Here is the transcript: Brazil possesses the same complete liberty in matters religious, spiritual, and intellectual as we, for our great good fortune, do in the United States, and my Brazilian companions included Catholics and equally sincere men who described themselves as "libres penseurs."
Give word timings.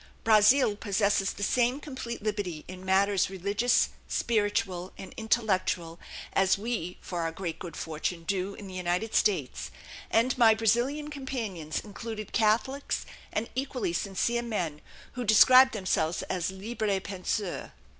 Brazil 0.23 0.75
possesses 0.75 1.31
the 1.31 1.43
same 1.43 1.79
complete 1.79 2.23
liberty 2.23 2.65
in 2.67 2.83
matters 2.83 3.29
religious, 3.29 3.89
spiritual, 4.07 4.91
and 4.97 5.13
intellectual 5.15 5.99
as 6.33 6.57
we, 6.57 6.97
for 7.01 7.21
our 7.21 7.31
great 7.31 7.59
good 7.59 7.77
fortune, 7.77 8.23
do 8.23 8.55
in 8.55 8.65
the 8.65 8.73
United 8.73 9.13
States, 9.13 9.69
and 10.09 10.35
my 10.39 10.55
Brazilian 10.55 11.11
companions 11.11 11.79
included 11.81 12.33
Catholics 12.33 13.05
and 13.31 13.47
equally 13.53 13.93
sincere 13.93 14.41
men 14.41 14.81
who 15.11 15.23
described 15.23 15.73
themselves 15.73 16.23
as 16.23 16.49
"libres 16.49 17.01
penseurs." 17.01 17.69